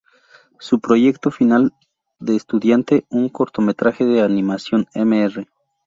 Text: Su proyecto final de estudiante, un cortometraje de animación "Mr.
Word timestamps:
Su 0.59 0.79
proyecto 0.79 1.29
final 1.29 1.75
de 2.17 2.35
estudiante, 2.35 3.05
un 3.11 3.29
cortometraje 3.29 4.03
de 4.03 4.23
animación 4.23 4.87
"Mr. 4.95 5.47